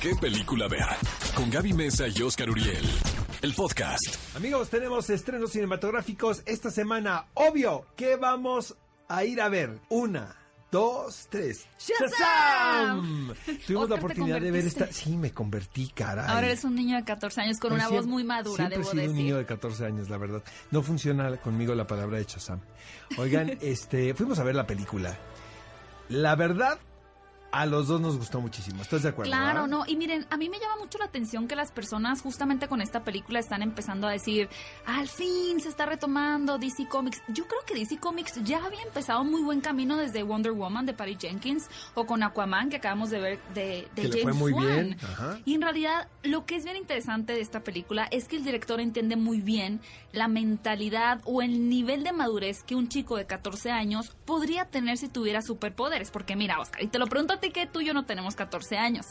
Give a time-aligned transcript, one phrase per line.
[0.00, 0.86] qué película ver.
[1.34, 2.84] Con Gaby Mesa y Oscar Uriel.
[3.42, 4.36] El podcast.
[4.36, 7.26] Amigos, tenemos estrenos cinematográficos esta semana.
[7.34, 8.76] Obvio, ¿qué vamos
[9.08, 9.78] a ir a ver?
[9.88, 10.34] Una,
[10.70, 11.66] dos, tres.
[11.78, 13.34] ¡Shazam!
[13.66, 14.92] Tuvimos la Oscar, ¿te oportunidad de ver esta.
[14.92, 16.26] Sí, me convertí, caray.
[16.28, 18.88] Ahora eres un niño de 14 años con Pero una voz muy madura, siempre debo
[18.88, 19.10] he sido decir.
[19.10, 20.42] un niño de 14 años, la verdad.
[20.70, 22.60] No funciona conmigo la palabra de Shazam.
[23.18, 25.16] Oigan, este, fuimos a ver la película.
[26.08, 26.78] La verdad,
[27.56, 28.82] a los dos nos gustó muchísimo.
[28.82, 29.30] ¿Estás de acuerdo?
[29.30, 29.68] Claro, verdad?
[29.68, 29.84] no.
[29.86, 33.02] Y miren, a mí me llama mucho la atención que las personas justamente con esta
[33.02, 34.50] película están empezando a decir,
[34.84, 37.22] al fin se está retomando DC Comics.
[37.28, 40.84] Yo creo que DC Comics ya había empezado un muy buen camino desde Wonder Woman
[40.84, 44.38] de Patty Jenkins o con Aquaman que acabamos de ver de, de Que le James
[44.38, 44.96] fue muy bien.
[45.02, 45.38] Ajá.
[45.46, 48.80] Y en realidad lo que es bien interesante de esta película es que el director
[48.80, 49.80] entiende muy bien
[50.12, 54.98] la mentalidad o el nivel de madurez que un chico de 14 años podría tener
[54.98, 56.10] si tuviera superpoderes.
[56.10, 58.34] Porque mira, Oscar, y te lo pregunto a ti que tú y yo no tenemos
[58.36, 59.06] 14 años.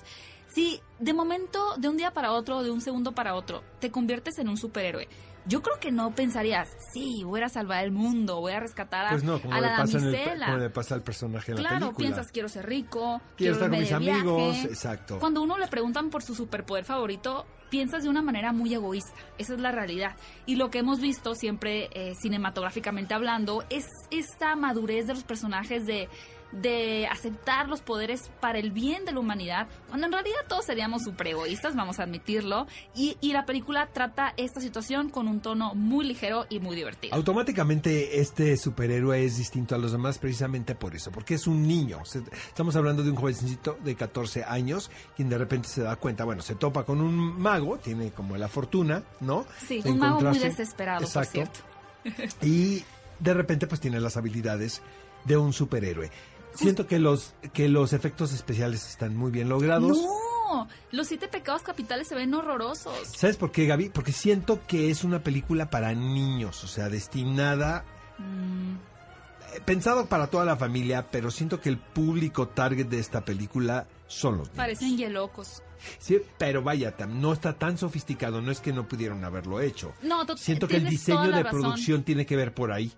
[0.47, 4.37] Si de momento, de un día para otro, de un segundo para otro, te conviertes
[4.37, 5.07] en un superhéroe,
[5.47, 9.09] yo creo que no pensarías, sí, voy a salvar el mundo, voy a rescatar a,
[9.11, 10.45] Pues no, como a le, la pasa en el, damisela.
[10.47, 11.97] como le pasa al personaje en la Claro, película.
[12.07, 14.09] piensas, quiero ser rico, Quiero estar con mis viaje.
[14.11, 15.19] amigos, exacto.
[15.19, 19.13] Cuando uno le preguntan por su superpoder favorito, piensas de una manera muy egoísta.
[19.37, 20.15] Esa es la realidad.
[20.47, 25.85] Y lo que hemos visto siempre eh, cinematográficamente hablando es esta madurez de los personajes
[25.85, 26.07] de
[26.51, 31.03] de aceptar los poderes para el bien de la humanidad, cuando en realidad todos seríamos
[31.03, 35.75] super egoístas, vamos a admitirlo, y, y la película trata esta situación con un tono
[35.75, 37.15] muy ligero y muy divertido.
[37.15, 41.99] Automáticamente este superhéroe es distinto a los demás precisamente por eso, porque es un niño.
[42.47, 46.41] Estamos hablando de un jovencito de 14 años quien de repente se da cuenta, bueno,
[46.41, 49.45] se topa con un mago, tiene como la fortuna, ¿no?
[49.67, 51.31] Sí, De un mago muy desesperado, por Exacto.
[51.31, 51.59] cierto.
[52.45, 52.83] Y
[53.19, 54.81] de repente pues tiene las habilidades
[55.25, 56.11] de un superhéroe.
[56.55, 59.97] Siento que los que los efectos especiales están muy bien logrados.
[59.97, 62.95] No, los siete pecados capitales se ven horrorosos.
[63.15, 63.89] ¿Sabes por qué, Gaby?
[63.89, 67.83] Porque siento que es una película para niños, o sea, destinada
[68.17, 68.75] Mm,
[69.65, 74.37] pensado para toda la familia, pero siento que el público target de esta película son
[74.37, 74.57] los niños.
[74.57, 75.61] parecen hielocos.
[75.99, 79.93] Sí, pero vaya, no está tan sofisticado, no es que no pudieron haberlo hecho.
[80.01, 81.61] No, to- Siento que el diseño de razón.
[81.61, 82.91] producción tiene que ver por ahí.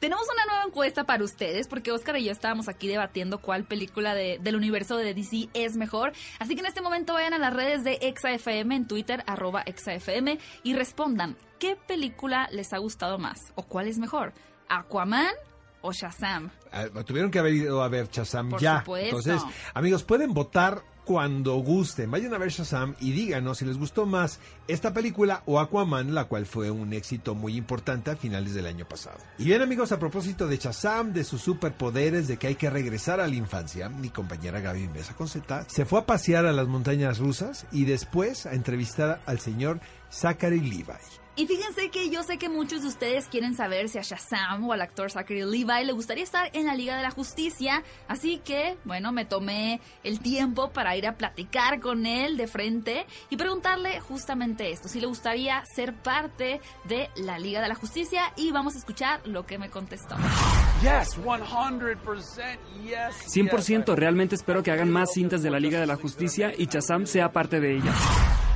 [0.00, 4.14] Tenemos una nueva encuesta para ustedes, porque Oscar y yo estábamos aquí debatiendo cuál película
[4.14, 6.12] de- del universo de DC es mejor.
[6.40, 10.38] Así que en este momento vayan a las redes de ExaFM en Twitter, arroba ExaFM,
[10.64, 14.32] y respondan qué película les ha gustado más o cuál es mejor,
[14.68, 15.32] Aquaman
[15.82, 16.50] o Shazam.
[16.72, 18.80] Ah, Tuvieron que haber ido a ver Shazam Por ya.
[18.80, 19.18] supuesto.
[19.18, 19.42] Entonces,
[19.74, 22.10] amigos, pueden votar cuando gusten.
[22.10, 24.38] Vayan a ver Shazam y díganos si les gustó más
[24.68, 28.86] esta película o Aquaman, la cual fue un éxito muy importante a finales del año
[28.88, 29.18] pasado.
[29.38, 33.20] Y bien, amigos, a propósito de Shazam, de sus superpoderes, de que hay que regresar
[33.20, 37.18] a la infancia, mi compañera Gaby Mesa Conceta se fue a pasear a las montañas
[37.18, 41.21] rusas y después a entrevistar al señor Zachary Levi.
[41.34, 44.74] Y fíjense que yo sé que muchos de ustedes quieren saber si a Shazam o
[44.74, 48.76] al actor Zachary Levi le gustaría estar en la Liga de la Justicia, así que,
[48.84, 53.98] bueno, me tomé el tiempo para ir a platicar con él de frente y preguntarle
[54.00, 58.74] justamente esto, si le gustaría ser parte de la Liga de la Justicia y vamos
[58.74, 60.16] a escuchar lo que me contestó.
[60.82, 63.34] Yes, 100% yes.
[63.34, 67.06] 100% realmente espero que hagan más cintas de la Liga de la Justicia y Chazam
[67.06, 67.96] sea parte de ellas.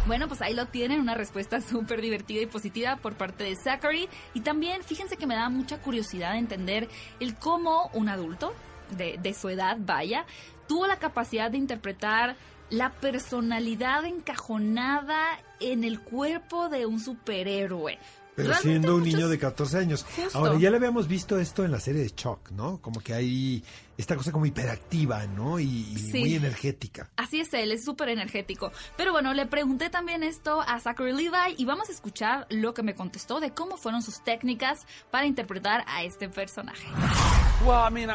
[0.06, 4.08] Bueno, pues ahí lo tienen, una respuesta súper divertida y positiva por parte de Zachary.
[4.34, 8.54] Y también, fíjense que me da mucha curiosidad de entender el cómo un adulto,
[8.96, 10.24] de, de su edad, vaya,
[10.68, 12.36] tuvo la capacidad de interpretar
[12.70, 17.98] la personalidad encajonada en el cuerpo de un superhéroe.
[18.36, 20.04] Pero Realmente siendo un muchos- niño de 14 años.
[20.14, 20.38] Justo.
[20.38, 22.78] Ahora, ya le habíamos visto esto en la serie de Chuck, ¿no?
[22.82, 23.64] Como que hay
[23.96, 25.58] esta cosa como hiperactiva, ¿no?
[25.58, 26.18] Y, y Sí.
[26.20, 27.08] muy energética.
[27.16, 28.72] Así es él, es súper energético.
[28.98, 32.82] Pero bueno, le pregunté también esto a Zachary Levi y vamos a escuchar lo que
[32.82, 36.86] me contestó de cómo fueron sus técnicas para interpretar a este personaje.
[37.64, 38.14] Well, I mean, I,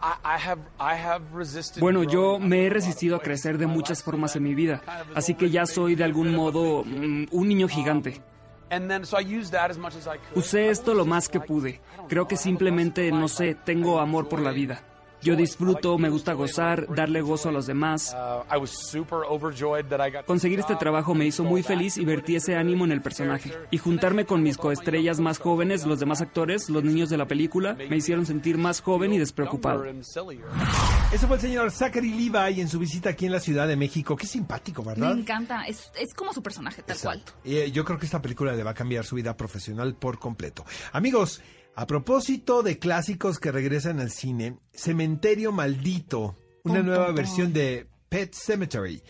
[0.00, 1.78] I, I have, I have resisted.
[1.82, 4.44] Bueno, yo me he resistido a crecer in de my muchas life, formas so en
[4.44, 4.80] mi vida,
[5.14, 8.22] así que ya soy de algún modo mm, un niño gigante.
[8.70, 10.36] And then, so I used that as much as I could.
[10.36, 11.80] Usé esto lo más que pude.
[12.08, 14.84] Creo que simplemente, no sé, tengo amor por la vida.
[15.22, 18.16] Yo disfruto, me gusta gozar, darle gozo a los demás.
[18.16, 18.64] Uh,
[20.24, 23.52] Conseguir este trabajo me hizo muy feliz y vertí ese ánimo en el personaje.
[23.70, 27.74] Y juntarme con mis coestrellas más jóvenes, los demás actores, los niños de la película,
[27.74, 29.84] me hicieron sentir más joven y despreocupado.
[31.12, 34.14] Ese fue el señor Zachary Levi en su visita aquí en la Ciudad de México.
[34.16, 35.18] Qué simpático, Me ¿verdad?
[35.18, 37.18] encanta, es, es como su personaje, tal cual.
[37.18, 37.40] Exacto.
[37.44, 40.64] Eh, yo creo que esta película le va a cambiar su vida profesional por completo.
[40.92, 41.42] Amigos,
[41.74, 47.16] a propósito de clásicos que regresan al cine, Cementerio Maldito, una Pum, nueva pum, pum.
[47.16, 49.02] versión de Pet Cemetery.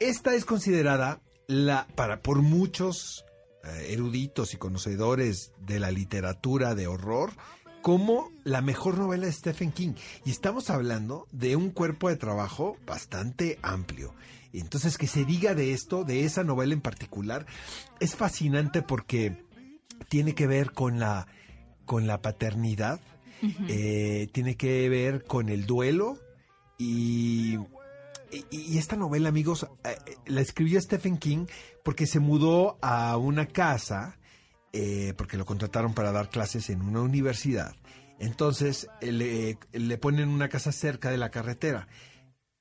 [0.00, 3.24] esta es considerada la para por muchos
[3.62, 7.30] eh, eruditos y conocedores de la literatura de horror
[7.86, 9.92] como la mejor novela de Stephen King.
[10.24, 14.12] Y estamos hablando de un cuerpo de trabajo bastante amplio.
[14.52, 17.46] Entonces, que se diga de esto, de esa novela en particular,
[18.00, 19.36] es fascinante porque
[20.08, 21.28] tiene que ver con la,
[21.84, 22.98] con la paternidad,
[23.68, 26.18] eh, tiene que ver con el duelo
[26.78, 27.54] y,
[28.32, 31.46] y, y esta novela, amigos, eh, la escribió Stephen King
[31.84, 34.18] porque se mudó a una casa,
[34.78, 37.74] eh, porque lo contrataron para dar clases en una universidad.
[38.18, 41.88] Entonces eh, le, le ponen una casa cerca de la carretera,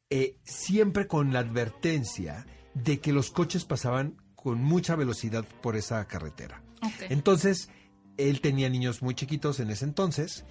[0.09, 6.07] eh, siempre con la advertencia de que los coches pasaban con mucha velocidad por esa
[6.07, 6.63] carretera.
[7.09, 7.69] Entonces,
[8.15, 10.45] él tenía niños muy chiquitos en ese entonces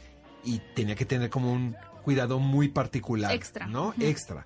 [0.44, 3.32] y tenía que tener como un cuidado muy particular.
[3.32, 3.68] Extra.
[3.68, 3.94] ¿No?
[3.98, 4.44] Extra.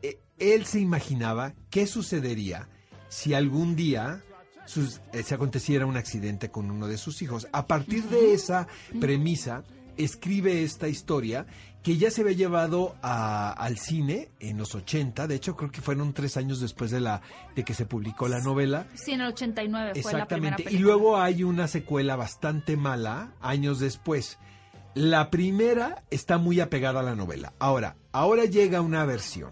[0.00, 2.70] Eh, él se imaginaba qué sucedería
[3.08, 4.22] si algún día
[4.66, 7.46] sus- eh, se aconteciera un accidente con uno de sus hijos.
[7.52, 8.66] A partir de esa
[9.00, 9.62] premisa,
[9.96, 11.46] escribe esta historia
[11.82, 15.26] que ya se había llevado a- al cine en los 80.
[15.26, 17.20] De hecho, creo que fueron tres años después de, la,
[17.54, 18.86] de que se publicó la novela.
[18.94, 20.74] Sí, en el 89 fue la primera Exactamente.
[20.74, 24.38] Y luego hay una secuela bastante mala años después.
[24.94, 27.52] La primera está muy apegada a la novela.
[27.58, 29.50] Ahora, ahora llega una versión.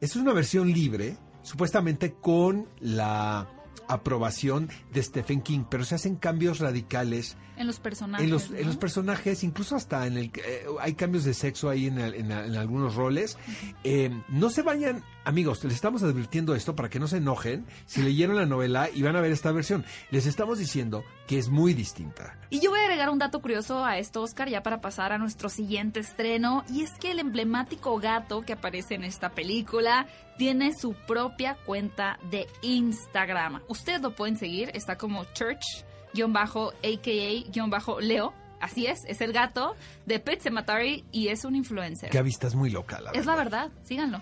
[0.00, 3.46] Es una versión libre, supuestamente con la
[3.88, 8.24] aprobación de Stephen King, pero se hacen cambios radicales En los personajes.
[8.24, 8.56] en los, ¿no?
[8.58, 12.14] en los personajes, incluso hasta en el eh, hay cambios de sexo ahí en, el-
[12.14, 13.36] en- en algunos roles.
[13.84, 18.02] Eh, no se vayan, amigos, les estamos advirtiendo esto para que no se enojen si
[18.02, 19.84] leyeron la novela y van a ver esta versión.
[20.10, 22.38] Les estamos diciendo que es muy distinta.
[22.48, 25.18] Y yo voy a agregar un dato curioso a esto, Oscar, ya para pasar a
[25.18, 26.64] nuestro siguiente estreno.
[26.72, 30.06] Y es que el emblemático gato que aparece en esta película
[30.38, 33.60] tiene su propia cuenta de Instagram.
[33.68, 38.32] Ustedes lo pueden seguir, está como Church-AKA-Leo.
[38.60, 39.76] Así es, es el gato
[40.06, 42.10] de Pet Cemetery y es un influencer.
[42.10, 43.68] Gaby, estás muy loca, la Es la verdad.
[43.68, 44.20] verdad, síganlo.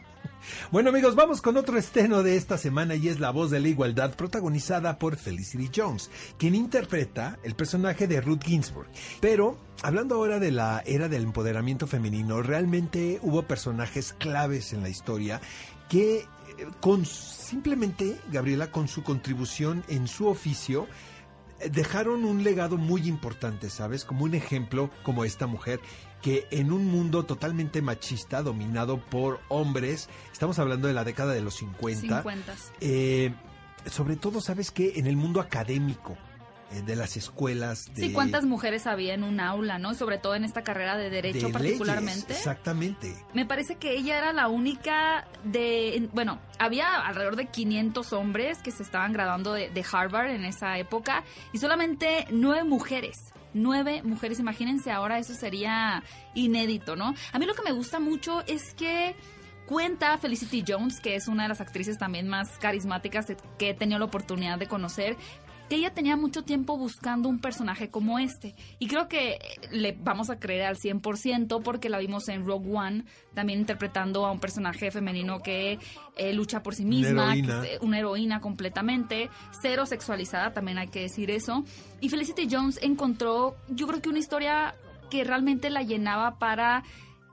[0.70, 3.68] Bueno amigos, vamos con otro estreno de esta semana y es La Voz de la
[3.68, 8.88] Igualdad protagonizada por Felicity Jones, quien interpreta el personaje de Ruth Ginsburg.
[9.20, 14.88] Pero, hablando ahora de la era del empoderamiento femenino, realmente hubo personajes claves en la
[14.88, 15.40] historia
[15.88, 16.26] que eh,
[16.80, 20.86] con simplemente, Gabriela, con su contribución en su oficio,
[21.60, 24.04] eh, dejaron un legado muy importante, ¿sabes?
[24.04, 25.80] Como un ejemplo como esta mujer
[26.22, 31.40] que en un mundo totalmente machista, dominado por hombres, estamos hablando de la década de
[31.42, 32.54] los 50, 50.
[32.80, 33.32] eh,
[33.90, 34.94] sobre todo, ¿sabes qué?
[34.96, 36.16] En el mundo académico,
[36.72, 37.94] eh, de las escuelas.
[37.94, 39.94] De, Sí, ¿cuántas mujeres había en un aula, no?
[39.94, 42.32] Sobre todo en esta carrera de de derecho leyes, particularmente.
[42.32, 43.14] Exactamente.
[43.34, 45.94] Me parece que ella era la única de...
[45.96, 50.44] en- Bueno, había alrededor de 500 hombres que se estaban graduando de, de Harvard en
[50.44, 51.22] esa época
[51.52, 53.32] y solamente nueve mujeres.
[53.58, 56.02] Nueve mujeres, imagínense ahora, eso sería
[56.34, 57.14] inédito, ¿no?
[57.32, 59.16] A mí lo que me gusta mucho es que
[59.66, 63.26] cuenta Felicity Jones, que es una de las actrices también más carismáticas
[63.58, 65.16] que he tenido la oportunidad de conocer,
[65.68, 68.54] que ella tenía mucho tiempo buscando un personaje como este.
[68.78, 69.38] Y creo que
[69.70, 73.04] le vamos a creer al 100% porque la vimos en Rogue One,
[73.34, 75.78] también interpretando a un personaje femenino que
[76.16, 77.64] eh, lucha por sí misma, que heroína.
[77.64, 79.28] es, eh, una heroína completamente,
[79.60, 81.64] cero sexualizada, también hay que decir eso.
[82.00, 84.74] Y Felicity Jones encontró, yo creo que una historia
[85.10, 86.84] que realmente la llenaba para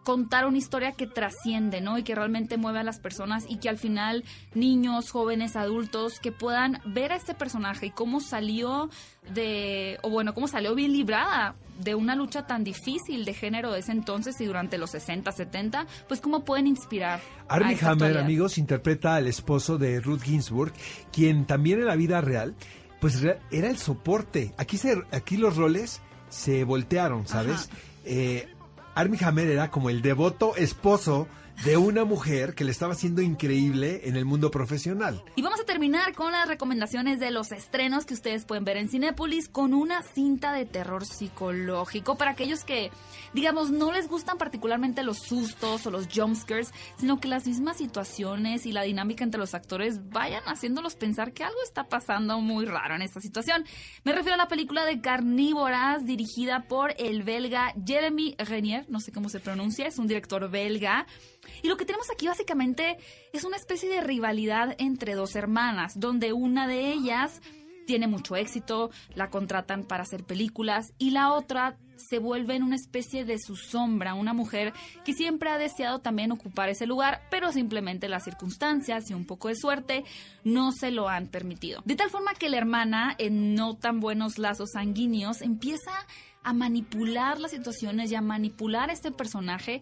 [0.04, 1.98] contar una historia que trasciende, ¿no?
[1.98, 6.32] Y que realmente mueve a las personas y que al final niños, jóvenes, adultos que
[6.32, 8.90] puedan ver a este personaje y cómo salió
[9.34, 13.80] de, o bueno, cómo salió bien librada de una lucha tan difícil de género de
[13.80, 17.22] ese entonces y durante los 60, 70, pues cómo pueden inspirar.
[17.48, 18.24] Armie Hammer, actualidad.
[18.24, 20.74] amigos, interpreta al esposo de Ruth Ginsburg,
[21.12, 22.56] quien también en la vida real,
[23.00, 24.54] pues era el soporte.
[24.58, 27.70] Aquí, se, aquí los roles se voltearon, ¿sabes?
[28.06, 28.53] Eh,
[28.96, 31.28] Armie Hammer era como el devoto esposo
[31.66, 35.24] de una mujer que le estaba haciendo increíble en el mundo profesional.
[35.36, 38.90] Y vamos a terminar con las recomendaciones de los estrenos que ustedes pueden ver en
[38.90, 42.92] Cinépolis con una cinta de terror psicológico para aquellos que,
[43.34, 48.66] digamos, no les gustan particularmente los sustos o los jumpscares, sino que las mismas situaciones
[48.66, 52.96] y la dinámica entre los actores vayan haciéndolos pensar que algo está pasando muy raro
[52.96, 53.64] en esta situación.
[54.04, 59.12] Me refiero a la película de Carnívoras dirigida por el belga Jeremy Renier, no sé
[59.12, 61.06] cómo se pronuncia, es un director belga.
[61.62, 62.98] Y lo que tenemos aquí básicamente
[63.32, 67.42] es una especie de rivalidad entre dos hermanas, donde una de ellas
[67.86, 72.76] tiene mucho éxito, la contratan para hacer películas y la otra se vuelve en una
[72.76, 74.74] especie de su sombra, una mujer
[75.06, 79.48] que siempre ha deseado también ocupar ese lugar, pero simplemente las circunstancias y un poco
[79.48, 80.04] de suerte
[80.44, 81.82] no se lo han permitido.
[81.86, 85.92] De tal forma que la hermana, en no tan buenos lazos sanguíneos, empieza
[86.44, 89.82] a manipular las situaciones y a manipular este personaje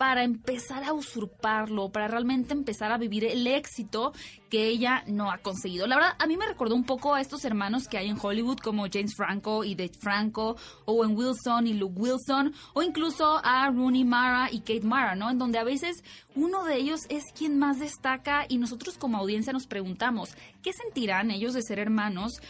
[0.00, 4.14] para empezar a usurparlo, para realmente empezar a vivir el éxito
[4.48, 5.86] que ella no ha conseguido.
[5.86, 8.60] La verdad, a mí me recordó un poco a estos hermanos que hay en Hollywood
[8.60, 14.04] como James Franco y Dave Franco, Owen Wilson y Luke Wilson, o incluso a Rooney
[14.04, 15.28] Mara y Kate Mara, ¿no?
[15.28, 16.02] En donde a veces
[16.34, 20.30] uno de ellos es quien más destaca y nosotros como audiencia nos preguntamos,
[20.62, 22.40] ¿qué sentirán ellos de ser hermanos?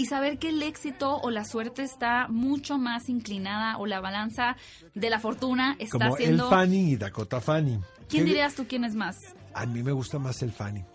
[0.00, 4.56] Y saber que el éxito o la suerte está mucho más inclinada o la balanza
[4.94, 6.44] de la fortuna está Como siendo...
[6.44, 7.82] el Fanning y Dakota Fanning.
[8.08, 9.18] ¿Quién ¿Qué- dirías tú quién es más?
[9.52, 10.54] A mí me gusta más el.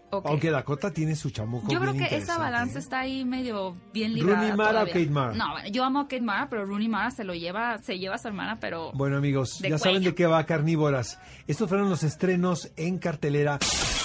[0.09, 0.25] Ok.
[0.27, 2.81] Aunque Dakota tiene su chamuco Yo creo bien que esa balanza ¿eh?
[2.81, 4.41] está ahí medio bien librada.
[4.41, 4.87] ¿Rooney Mara o.
[4.87, 5.33] Kate Mara?
[5.33, 8.17] No, yo amo a Kate Mara, pero Rooney Mara se lo lleva, se lleva a
[8.17, 11.19] su hermana, pero Bueno amigos, ya saben de qué va Carnívoras.
[11.45, 13.59] Estos fueron los estrenos en cartelera.